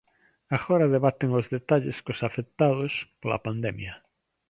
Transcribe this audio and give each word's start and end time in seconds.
Agora 0.57 0.91
debaten 0.95 1.29
os 1.39 1.45
detalles 1.55 1.97
cos 2.05 2.19
afectados 2.27 2.93
pola 3.19 3.43
pandemia. 3.45 3.93